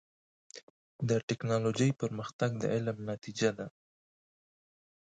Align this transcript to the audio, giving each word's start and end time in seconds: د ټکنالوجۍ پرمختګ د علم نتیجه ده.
د 1.09 1.11
ټکنالوجۍ 1.27 1.91
پرمختګ 2.01 2.49
د 2.61 2.63
علم 2.73 2.97
نتیجه 3.11 3.49
ده. 3.57 3.67